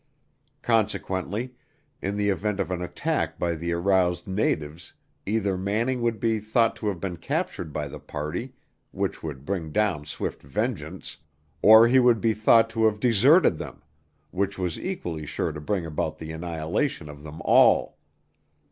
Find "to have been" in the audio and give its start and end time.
6.77-7.17